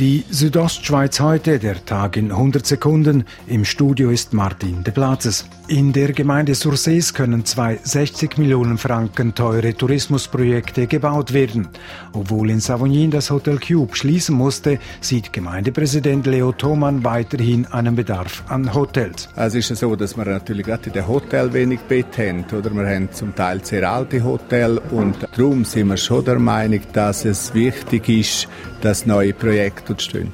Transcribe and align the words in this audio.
Die 0.00 0.24
Südostschweiz 0.30 1.20
heute, 1.20 1.58
der 1.58 1.84
Tag 1.84 2.16
in 2.16 2.32
100 2.32 2.64
Sekunden. 2.64 3.24
Im 3.46 3.66
Studio 3.66 4.08
ist 4.08 4.32
Martin 4.32 4.82
de 4.82 4.94
Platzes. 4.94 5.44
In 5.68 5.92
der 5.92 6.12
Gemeinde 6.12 6.54
Sursees 6.54 7.12
können 7.12 7.44
zwei 7.44 7.78
60 7.82 8.38
Millionen 8.38 8.78
Franken 8.78 9.34
teure 9.34 9.74
Tourismusprojekte 9.74 10.86
gebaut 10.86 11.34
werden. 11.34 11.68
Obwohl 12.14 12.48
in 12.48 12.60
Savognin 12.60 13.10
das 13.10 13.30
Hotel 13.30 13.58
Cube 13.58 13.94
schließen 13.94 14.34
musste, 14.34 14.78
sieht 15.02 15.34
Gemeindepräsident 15.34 16.26
Leo 16.26 16.52
Thoman 16.52 17.04
weiterhin 17.04 17.66
einen 17.66 17.94
Bedarf 17.94 18.42
an 18.48 18.72
Hotels. 18.72 19.28
Es 19.36 19.54
ist 19.54 19.76
so, 19.76 19.94
dass 19.96 20.16
wir 20.16 20.24
natürlich 20.24 20.64
gerade 20.64 20.86
in 20.86 20.94
den 20.94 21.06
Hotel 21.06 21.52
wenig 21.52 21.80
Bett 21.80 22.16
haben. 22.16 22.46
Oder? 22.50 22.74
Wir 22.74 22.88
haben 22.88 23.12
zum 23.12 23.34
Teil 23.34 23.62
sehr 23.62 23.88
alte 23.88 24.24
Hotels 24.24 24.80
und 24.90 25.28
darum 25.36 25.66
sind 25.66 25.88
wir 25.88 25.98
schon 25.98 26.24
der 26.24 26.38
Meinung, 26.38 26.80
dass 26.94 27.26
es 27.26 27.52
wichtig 27.52 28.08
ist, 28.08 28.48
dass 28.80 29.06
neue 29.06 29.34
Projekte 29.34 29.89
entstehen. 29.90 30.32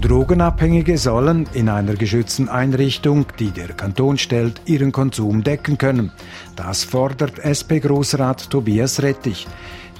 Drogenabhängige 0.00 0.98
sollen 0.98 1.46
in 1.52 1.68
einer 1.68 1.94
geschützten 1.94 2.48
Einrichtung, 2.48 3.26
die 3.38 3.50
der 3.50 3.68
Kanton 3.68 4.18
stellt, 4.18 4.60
ihren 4.64 4.90
Konsum 4.90 5.44
decken 5.44 5.78
können. 5.78 6.10
Das 6.56 6.82
fordert 6.82 7.38
SP-Großrat 7.38 8.50
Tobias 8.50 9.00
Rettich. 9.00 9.46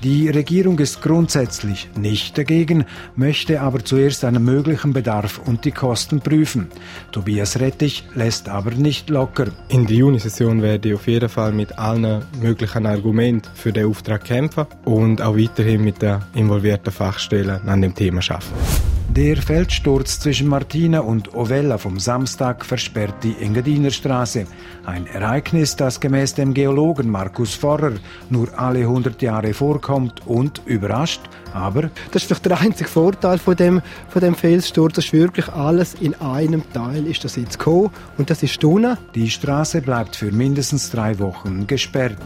Die 0.02 0.28
Regierung 0.28 0.80
ist 0.80 1.00
grundsätzlich 1.00 1.88
nicht 1.96 2.36
dagegen, 2.36 2.86
möchte 3.14 3.60
aber 3.60 3.84
zuerst 3.84 4.24
einen 4.24 4.44
möglichen 4.44 4.92
Bedarf 4.92 5.40
und 5.46 5.64
die 5.64 5.70
Kosten 5.70 6.20
prüfen. 6.20 6.66
Tobias 7.12 7.60
Rettich 7.60 8.02
lässt 8.16 8.48
aber 8.48 8.72
nicht 8.72 9.10
locker. 9.10 9.46
In 9.68 9.86
der 9.86 9.96
Junisession 9.96 10.60
werde 10.60 10.88
ich 10.88 10.94
auf 10.96 11.06
jeden 11.06 11.28
Fall 11.28 11.52
mit 11.52 11.78
allen 11.78 12.24
möglichen 12.40 12.84
Argumenten 12.84 13.48
für 13.54 13.72
den 13.72 13.86
Auftrag 13.86 14.24
kämpfen 14.24 14.66
und 14.84 15.22
auch 15.22 15.36
weiterhin 15.36 15.84
mit 15.84 16.02
den 16.02 16.18
involvierten 16.34 16.92
Fachstellen 16.92 17.60
an 17.68 17.80
dem 17.80 17.94
Thema 17.94 18.22
arbeiten. 18.28 19.01
Der 19.14 19.36
Feldsturz 19.36 20.20
zwischen 20.20 20.48
Martina 20.48 21.00
und 21.00 21.34
Ovella 21.34 21.76
vom 21.76 22.00
Samstag 22.00 22.64
versperrt 22.64 23.22
die 23.22 23.36
Engadiner 23.42 23.90
Straße. 23.90 24.46
Ein 24.86 25.06
Ereignis, 25.06 25.76
das 25.76 26.00
gemäß 26.00 26.32
dem 26.32 26.54
Geologen 26.54 27.10
Markus 27.10 27.54
Forrer 27.54 27.92
nur 28.30 28.58
alle 28.58 28.78
100 28.78 29.20
Jahre 29.20 29.52
vorkommt 29.52 30.26
und 30.26 30.62
überrascht, 30.64 31.20
aber... 31.52 31.90
Das 32.10 32.22
ist 32.22 32.30
doch 32.30 32.38
der 32.38 32.58
einzige 32.58 32.88
Vorteil 32.88 33.36
von 33.36 33.54
dem, 33.54 33.82
von 34.08 34.22
dem 34.22 34.34
Felssturz. 34.34 34.94
Das 34.94 35.04
ist 35.04 35.12
wirklich 35.12 35.46
alles 35.50 35.92
in 35.92 36.14
einem 36.14 36.62
Teil 36.72 37.06
ist 37.06 37.22
das 37.22 37.36
jetzt 37.36 37.58
gekommen 37.58 37.90
und 38.16 38.30
das 38.30 38.42
ist 38.42 38.62
Duna. 38.62 38.96
Die 39.14 39.28
Straße 39.28 39.82
bleibt 39.82 40.16
für 40.16 40.32
mindestens 40.32 40.90
drei 40.90 41.18
Wochen 41.18 41.66
gesperrt. 41.66 42.16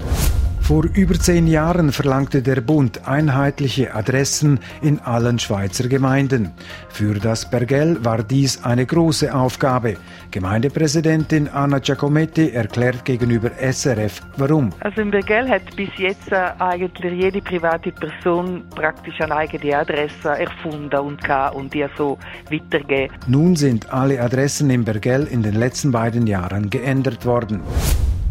Vor 0.67 0.85
über 0.95 1.15
zehn 1.15 1.47
Jahren 1.47 1.93
verlangte 1.93 2.43
der 2.43 2.61
Bund 2.61 3.07
einheitliche 3.07 3.95
Adressen 3.95 4.59
in 4.83 4.99
allen 4.99 5.39
Schweizer 5.39 5.87
Gemeinden. 5.87 6.51
Für 6.89 7.15
das 7.15 7.49
Bergell 7.49 8.05
war 8.05 8.25
dies 8.25 8.65
eine 8.65 8.85
große 8.85 9.33
Aufgabe. 9.33 9.95
Gemeindepräsidentin 10.33 11.47
Anna 11.47 11.79
Giacometti 11.79 12.51
erklärt 12.51 13.05
gegenüber 13.05 13.53
SRF, 13.61 14.23
warum. 14.39 14.71
Also 14.81 15.03
im 15.03 15.13
Bergell 15.13 15.49
hat 15.49 15.63
bis 15.77 15.91
jetzt 15.99 16.33
äh, 16.33 16.51
eigentlich 16.59 17.13
jede 17.13 17.41
private 17.41 17.93
Person 17.93 18.65
praktisch 18.75 19.21
eine 19.21 19.37
eigene 19.37 19.79
Adresse 19.79 20.31
erfunden 20.31 20.99
und 20.99 21.23
kann 21.23 21.55
und 21.55 21.73
die 21.75 21.87
so 21.97 22.19
weitergeben. 22.51 23.15
Nun 23.29 23.55
sind 23.55 23.93
alle 23.93 24.21
Adressen 24.21 24.69
im 24.71 24.85
Bergell 24.85 25.29
in 25.29 25.45
den 25.45 25.55
letzten 25.55 25.93
beiden 25.93 26.27
Jahren 26.27 26.71
geändert 26.71 27.25
worden. 27.25 27.61